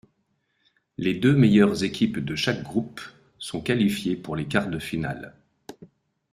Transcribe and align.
Les 0.97 1.13
deux 1.13 1.35
meilleures 1.35 1.83
équipes 1.83 2.17
de 2.17 2.35
chaque 2.35 2.63
groupe 2.63 2.99
sont 3.37 3.61
qualifiées 3.61 4.15
pour 4.15 4.35
les 4.35 4.47
quart 4.47 4.65
de 4.67 4.79
finale. 4.79 5.35